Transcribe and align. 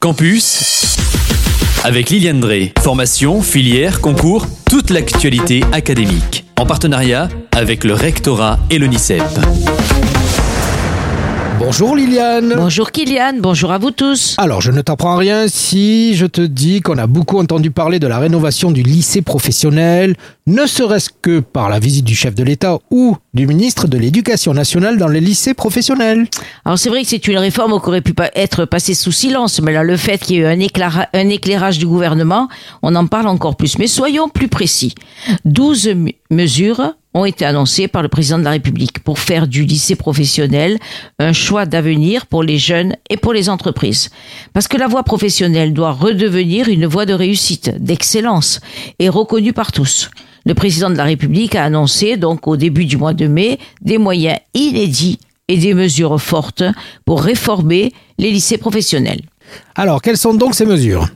Campus 0.00 0.96
avec 1.84 2.10
Liliane 2.10 2.40
Drey. 2.40 2.72
Formation, 2.80 3.42
filière, 3.42 4.00
concours, 4.00 4.46
toute 4.68 4.90
l'actualité 4.90 5.62
académique. 5.72 6.44
En 6.58 6.66
partenariat 6.66 7.28
avec 7.52 7.84
le 7.84 7.94
rectorat 7.94 8.58
et 8.70 8.78
l'ONICEP. 8.78 9.22
Bonjour 11.58 11.96
Liliane. 11.96 12.52
Bonjour 12.56 12.90
Kylian, 12.92 13.34
bonjour 13.40 13.72
à 13.72 13.78
vous 13.78 13.90
tous. 13.90 14.34
Alors, 14.38 14.60
je 14.60 14.70
ne 14.70 14.82
t'apprends 14.82 15.16
rien 15.16 15.46
si 15.48 16.14
je 16.14 16.26
te 16.26 16.42
dis 16.42 16.80
qu'on 16.82 16.98
a 16.98 17.06
beaucoup 17.06 17.38
entendu 17.38 17.70
parler 17.70 17.98
de 17.98 18.06
la 18.06 18.18
rénovation 18.18 18.70
du 18.70 18.82
lycée 18.82 19.22
professionnel, 19.22 20.16
ne 20.46 20.66
serait-ce 20.66 21.08
que 21.22 21.40
par 21.40 21.70
la 21.70 21.78
visite 21.78 22.04
du 22.04 22.14
chef 22.14 22.34
de 22.34 22.42
l'État 22.44 22.78
ou 22.90 23.16
du 23.32 23.46
ministre 23.46 23.88
de 23.88 23.96
l'Éducation 23.96 24.52
nationale 24.52 24.98
dans 24.98 25.08
les 25.08 25.20
lycées 25.20 25.54
professionnels. 25.54 26.26
Alors 26.66 26.78
c'est 26.78 26.90
vrai 26.90 27.02
que 27.02 27.08
c'est 27.08 27.26
une 27.26 27.38
réforme 27.38 27.80
qui 27.80 27.88
aurait 27.88 28.02
pu 28.02 28.12
être 28.34 28.64
passée 28.66 28.94
sous 28.94 29.12
silence, 29.12 29.60
mais 29.62 29.72
là 29.72 29.82
le 29.82 29.96
fait 29.96 30.18
qu'il 30.18 30.36
y 30.36 30.38
ait 30.40 30.42
eu 30.42 30.46
un, 30.46 30.58
éclaira- 30.58 31.08
un 31.14 31.28
éclairage 31.30 31.78
du 31.78 31.86
gouvernement, 31.86 32.48
on 32.82 32.94
en 32.94 33.06
parle 33.06 33.28
encore 33.28 33.56
plus. 33.56 33.78
Mais 33.78 33.86
soyons 33.86 34.28
plus 34.28 34.48
précis. 34.48 34.94
12 35.46 35.88
mu- 35.88 36.14
mesures 36.30 36.92
ont 37.16 37.24
été 37.24 37.46
annoncées 37.46 37.88
par 37.88 38.02
le 38.02 38.08
président 38.08 38.38
de 38.38 38.44
la 38.44 38.50
République 38.50 38.98
pour 39.02 39.18
faire 39.18 39.46
du 39.46 39.64
lycée 39.64 39.96
professionnel 39.96 40.78
un 41.18 41.32
choix 41.32 41.64
d'avenir 41.64 42.26
pour 42.26 42.42
les 42.42 42.58
jeunes 42.58 42.94
et 43.08 43.16
pour 43.16 43.32
les 43.32 43.48
entreprises. 43.48 44.10
Parce 44.52 44.68
que 44.68 44.76
la 44.76 44.86
voie 44.86 45.02
professionnelle 45.02 45.72
doit 45.72 45.92
redevenir 45.92 46.68
une 46.68 46.86
voie 46.86 47.06
de 47.06 47.14
réussite, 47.14 47.70
d'excellence 47.82 48.60
et 48.98 49.08
reconnue 49.08 49.54
par 49.54 49.72
tous. 49.72 50.10
Le 50.44 50.54
président 50.54 50.90
de 50.90 50.96
la 50.96 51.04
République 51.04 51.54
a 51.54 51.64
annoncé 51.64 52.18
donc 52.18 52.46
au 52.46 52.56
début 52.56 52.84
du 52.84 52.98
mois 52.98 53.14
de 53.14 53.26
mai 53.26 53.58
des 53.80 53.96
moyens 53.96 54.38
inédits 54.52 55.18
et 55.48 55.56
des 55.56 55.72
mesures 55.72 56.20
fortes 56.20 56.64
pour 57.06 57.22
réformer 57.22 57.92
les 58.18 58.30
lycées 58.30 58.58
professionnels. 58.58 59.22
Alors, 59.74 60.02
quelles 60.02 60.18
sont 60.18 60.34
donc 60.34 60.54
ces 60.54 60.66
mesures? 60.66 61.06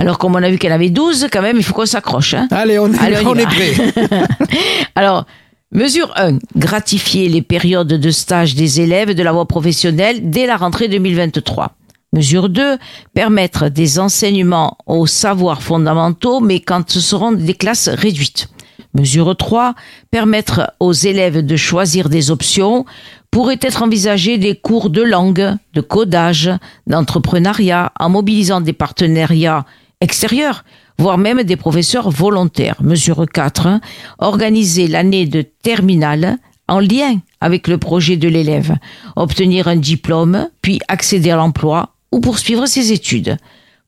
Alors 0.00 0.16
comme 0.16 0.34
on 0.34 0.42
a 0.42 0.48
vu 0.48 0.56
qu'elle 0.56 0.72
avait 0.72 0.88
12, 0.88 1.26
quand 1.30 1.42
même, 1.42 1.58
il 1.58 1.62
faut 1.62 1.74
qu'on 1.74 1.84
s'accroche. 1.84 2.32
Hein 2.32 2.48
Allez, 2.50 2.78
on 2.78 2.90
est, 2.90 2.98
Allez, 2.98 3.18
on 3.26 3.34
est 3.34 3.44
prêt. 3.44 3.74
Alors, 4.94 5.26
mesure 5.72 6.12
1, 6.16 6.38
gratifier 6.56 7.28
les 7.28 7.42
périodes 7.42 7.88
de 7.88 8.10
stage 8.10 8.54
des 8.54 8.80
élèves 8.80 9.14
de 9.14 9.22
la 9.22 9.32
voie 9.32 9.46
professionnelle 9.46 10.30
dès 10.30 10.46
la 10.46 10.56
rentrée 10.56 10.88
2023. 10.88 11.72
Mesure 12.12 12.48
2, 12.48 12.76
permettre 13.14 13.68
des 13.68 14.00
enseignements 14.00 14.76
aux 14.86 15.06
savoirs 15.06 15.62
fondamentaux, 15.62 16.40
mais 16.40 16.58
quand 16.58 16.90
ce 16.90 17.00
seront 17.00 17.30
des 17.30 17.54
classes 17.54 17.88
réduites. 17.88 18.48
Mesure 18.94 19.36
3, 19.36 19.74
permettre 20.10 20.72
aux 20.80 20.92
élèves 20.92 21.46
de 21.46 21.56
choisir 21.56 22.08
des 22.08 22.32
options. 22.32 22.84
Pourraient 23.30 23.60
être 23.62 23.84
envisagés 23.84 24.38
des 24.38 24.56
cours 24.56 24.90
de 24.90 25.02
langue, 25.02 25.54
de 25.74 25.80
codage, 25.80 26.50
d'entrepreneuriat, 26.88 27.92
en 28.00 28.08
mobilisant 28.08 28.60
des 28.60 28.72
partenariats 28.72 29.64
extérieurs, 30.00 30.64
voire 31.00 31.16
même 31.16 31.42
des 31.42 31.56
professeurs 31.56 32.10
volontaires. 32.10 32.76
Mesure 32.82 33.24
4, 33.32 33.66
hein, 33.66 33.80
organiser 34.18 34.86
l'année 34.86 35.26
de 35.26 35.40
terminale 35.40 36.36
en 36.68 36.78
lien 36.78 37.18
avec 37.40 37.68
le 37.68 37.78
projet 37.78 38.18
de 38.18 38.28
l'élève, 38.28 38.76
obtenir 39.16 39.66
un 39.66 39.76
diplôme, 39.76 40.48
puis 40.60 40.78
accéder 40.88 41.30
à 41.30 41.36
l'emploi 41.36 41.94
ou 42.12 42.20
poursuivre 42.20 42.66
ses 42.66 42.92
études. 42.92 43.38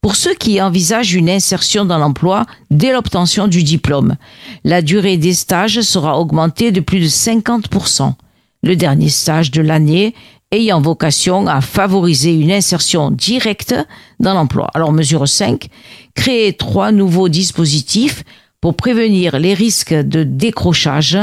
Pour 0.00 0.16
ceux 0.16 0.34
qui 0.34 0.60
envisagent 0.60 1.14
une 1.14 1.28
insertion 1.28 1.84
dans 1.84 1.98
l'emploi 1.98 2.46
dès 2.70 2.92
l'obtention 2.92 3.46
du 3.46 3.62
diplôme, 3.62 4.16
la 4.64 4.80
durée 4.80 5.18
des 5.18 5.34
stages 5.34 5.82
sera 5.82 6.18
augmentée 6.18 6.72
de 6.72 6.80
plus 6.80 6.98
de 6.98 7.08
50%. 7.08 8.14
Le 8.62 8.74
dernier 8.74 9.10
stage 9.10 9.50
de 9.50 9.60
l'année 9.60 10.14
ayant 10.52 10.80
vocation 10.80 11.46
à 11.46 11.60
favoriser 11.60 12.34
une 12.34 12.52
insertion 12.52 13.10
directe 13.10 13.74
dans 14.20 14.34
l'emploi. 14.34 14.68
Alors 14.74 14.92
mesure 14.92 15.26
5, 15.26 15.66
créer 16.14 16.52
trois 16.52 16.92
nouveaux 16.92 17.28
dispositifs 17.28 18.22
pour 18.60 18.76
prévenir 18.76 19.38
les 19.38 19.54
risques 19.54 19.94
de 19.94 20.22
décrochage 20.22 21.18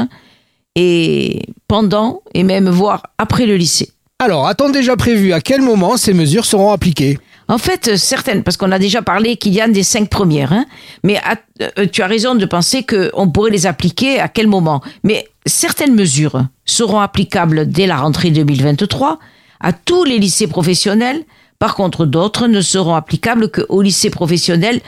et 0.75 1.44
pendant 1.67 2.22
et 2.34 2.44
même 2.44 2.69
voire 2.69 3.03
après 3.17 3.45
le 3.45 3.56
lycée. 3.56 3.91
Alors, 4.22 4.47
a-t-on 4.47 4.69
déjà 4.69 4.97
prévu 4.97 5.31
à 5.31 5.40
quel 5.40 5.61
moment 5.61 5.96
ces 5.96 6.13
mesures 6.13 6.44
seront 6.44 6.72
appliquées? 6.72 7.17
En 7.49 7.57
fait, 7.57 7.87
euh, 7.89 7.97
certaines, 7.97 8.43
parce 8.43 8.57
qu'on 8.57 8.71
a 8.71 8.77
déjà 8.77 9.01
parlé 9.01 9.35
qu'il 9.35 9.53
y 9.53 9.59
a 9.59 9.67
des 9.67 9.81
cinq 9.81 10.07
premières, 10.07 10.53
hein, 10.53 10.65
mais 11.03 11.19
euh, 11.61 11.87
tu 11.91 12.03
as 12.03 12.07
raison 12.07 12.35
de 12.35 12.45
penser 12.45 12.83
qu'on 12.83 13.27
pourrait 13.29 13.49
les 13.49 13.65
appliquer 13.65 14.19
à 14.19 14.27
quel 14.27 14.47
moment? 14.47 14.81
Mais 15.03 15.27
certaines 15.47 15.95
mesures 15.95 16.43
seront 16.65 16.99
applicables 16.99 17.67
dès 17.67 17.87
la 17.87 17.97
rentrée 17.97 18.29
2023 18.29 19.17
à 19.59 19.73
tous 19.73 20.03
les 20.03 20.19
lycées 20.19 20.47
professionnels. 20.47 21.23
Par 21.57 21.73
contre, 21.73 22.05
d'autres 22.05 22.47
ne 22.47 22.61
seront 22.61 22.93
applicables 22.93 23.49
qu'aux 23.49 23.81
lycées 23.81 24.11
professionnels 24.11 24.79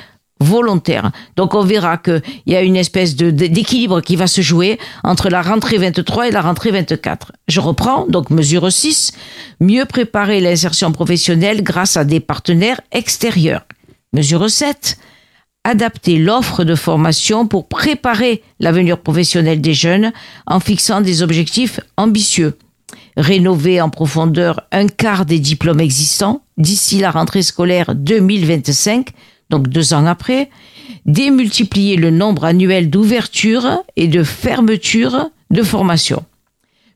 volontaires. 0.41 1.11
Donc 1.35 1.53
on 1.55 1.63
verra 1.63 1.97
qu'il 1.97 2.21
y 2.47 2.55
a 2.55 2.61
une 2.61 2.75
espèce 2.75 3.15
de- 3.15 3.31
d'équilibre 3.31 4.01
qui 4.01 4.15
va 4.15 4.27
se 4.27 4.41
jouer 4.41 4.79
entre 5.03 5.29
la 5.29 5.41
rentrée 5.41 5.77
23 5.77 6.27
et 6.27 6.31
la 6.31 6.41
rentrée 6.41 6.71
24. 6.71 7.31
Je 7.47 7.59
reprends, 7.59 8.05
donc 8.07 8.29
mesure 8.29 8.71
6, 8.71 9.11
mieux 9.59 9.85
préparer 9.85 10.39
l'insertion 10.39 10.91
professionnelle 10.91 11.63
grâce 11.63 11.97
à 11.97 12.03
des 12.03 12.19
partenaires 12.19 12.81
extérieurs. 12.91 13.63
Mesure 14.13 14.49
7, 14.49 14.97
adapter 15.63 16.17
l'offre 16.17 16.63
de 16.63 16.75
formation 16.75 17.47
pour 17.47 17.67
préparer 17.67 18.41
l'avenir 18.59 18.97
professionnel 18.97 19.61
des 19.61 19.73
jeunes 19.73 20.11
en 20.47 20.59
fixant 20.59 21.01
des 21.01 21.21
objectifs 21.21 21.79
ambitieux. 21.97 22.57
Rénover 23.17 23.79
en 23.81 23.89
profondeur 23.89 24.61
un 24.71 24.87
quart 24.87 25.25
des 25.25 25.39
diplômes 25.39 25.81
existants 25.81 26.41
d'ici 26.57 26.99
la 26.99 27.11
rentrée 27.11 27.41
scolaire 27.43 27.93
2025, 27.93 29.09
donc 29.51 29.67
deux 29.67 29.93
ans 29.93 30.07
après. 30.07 30.49
Démultiplier 31.05 31.97
le 31.97 32.09
nombre 32.09 32.45
annuel 32.45 32.89
d'ouvertures 32.89 33.83
et 33.95 34.07
de 34.07 34.23
fermetures 34.23 35.29
de 35.51 35.61
formation. 35.61 36.23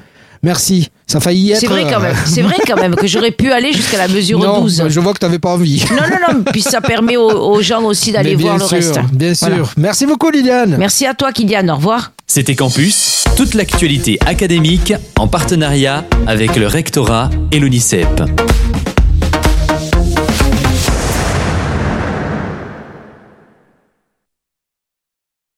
Merci. 0.42 0.88
Ça 1.06 1.18
a 1.18 1.20
failli 1.20 1.52
être. 1.52 1.60
C'est 1.60 1.66
vrai 1.66 1.82
quand 1.82 2.00
euh, 2.00 2.02
même. 2.02 2.16
C'est 2.24 2.42
vrai 2.42 2.56
quand 2.66 2.76
même 2.76 2.94
que 2.94 3.06
j'aurais 3.06 3.30
pu 3.30 3.52
aller 3.52 3.72
jusqu'à 3.72 3.98
la 3.98 4.08
mesure 4.08 4.38
non, 4.38 4.62
12. 4.62 4.84
je 4.88 5.00
vois 5.00 5.12
que 5.12 5.18
tu 5.18 5.26
n'avais 5.26 5.38
pas 5.38 5.50
envie. 5.50 5.84
Non, 5.90 6.02
non, 6.08 6.34
non. 6.34 6.44
Puis 6.50 6.62
ça 6.62 6.80
permet 6.80 7.16
aux, 7.16 7.30
aux 7.30 7.60
gens 7.60 7.84
aussi 7.84 8.12
d'aller 8.12 8.36
voir 8.36 8.56
le 8.56 8.64
reste. 8.64 8.98
Bien 9.12 9.34
sûr. 9.34 9.48
Voilà. 9.48 9.64
Merci 9.76 10.06
beaucoup, 10.06 10.30
Liliane. 10.30 10.76
Merci 10.78 11.06
à 11.06 11.14
toi, 11.14 11.32
Kylian. 11.32 11.68
Au 11.68 11.76
revoir. 11.76 12.12
C'était 12.32 12.54
Campus, 12.54 13.24
toute 13.36 13.54
l'actualité 13.54 14.16
académique 14.24 14.94
en 15.18 15.26
partenariat 15.26 16.04
avec 16.28 16.54
le 16.54 16.68
rectorat 16.68 17.28
et 17.50 17.58
l'ONICEP. 17.58 18.22